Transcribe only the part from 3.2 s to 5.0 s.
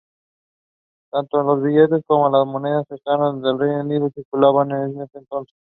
del Reino Unido circulaban en